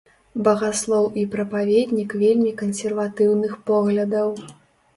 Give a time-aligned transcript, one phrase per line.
[0.45, 4.29] Багаслоў і прапаведнік вельмі кансерватыўных поглядаў.